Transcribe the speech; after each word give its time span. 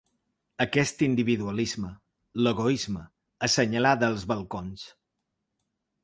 Aquest 0.63 1.01
individualisme, 1.07 1.91
l’egoisme, 2.45 3.03
assenyalar 3.49 3.91
dels 4.05 4.25
balcons… 4.33 4.87